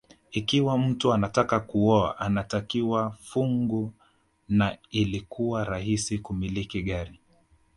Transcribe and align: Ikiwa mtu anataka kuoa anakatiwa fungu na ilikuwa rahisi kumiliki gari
Ikiwa 0.31 0.77
mtu 0.77 1.13
anataka 1.13 1.59
kuoa 1.59 2.19
anakatiwa 2.19 3.11
fungu 3.21 3.93
na 4.49 4.77
ilikuwa 4.91 5.63
rahisi 5.63 6.19
kumiliki 6.19 6.81
gari 6.83 7.19